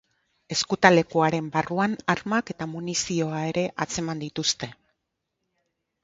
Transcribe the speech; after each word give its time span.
Ezkutalekuaren 0.53 1.49
barruan 1.55 1.91
armak 2.13 2.49
eta 2.53 2.67
munizioa 2.71 3.41
ere 3.49 3.65
atzeman 3.85 4.23
dituzte. 4.25 4.71